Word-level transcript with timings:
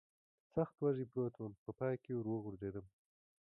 سخت 0.55 0.75
وږی 0.79 1.05
پروت 1.11 1.33
ووم، 1.35 1.53
په 1.63 1.71
پای 1.79 1.95
کې 2.03 2.11
ور 2.13 2.27
وغورځېدم. 2.29 2.85